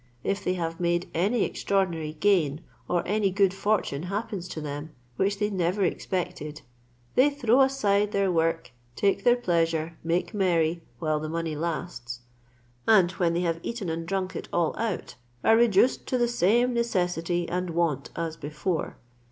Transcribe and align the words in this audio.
If 0.23 0.43
they 0.43 0.55
have 0.55 0.79
made 0.79 1.07
any 1.13 1.43
extraordinary 1.43 2.13
gain, 2.13 2.61
or 2.89 3.03
any 3.05 3.29
good 3.29 3.53
fortune 3.53 4.01
happens 4.09 4.47
to 4.47 4.59
them, 4.59 4.93
which 5.15 5.37
they 5.37 5.51
never 5.51 5.83
expected, 5.85 6.63
they 7.13 7.29
throw 7.29 7.61
aside 7.61 8.11
their 8.11 8.31
work, 8.31 8.71
take 8.95 9.23
their 9.23 9.35
pleasure, 9.35 9.99
make 10.03 10.33
merry, 10.33 10.81
while 10.97 11.19
the 11.19 11.29
money 11.29 11.55
lasts; 11.55 12.21
and 12.87 13.11
when 13.21 13.35
they 13.35 13.41
have 13.41 13.59
eaten 13.61 13.89
and 13.89 14.07
drunk 14.07 14.35
it 14.35 14.47
all 14.51 14.75
out, 14.79 15.13
are 15.43 15.55
reduced 15.55 16.07
to 16.07 16.17
the 16.17 16.27
same 16.27 16.73
necessity 16.73 17.47
and 17.47 17.69
want 17.69 18.09
as 18.15 18.35
before. 18.37 18.97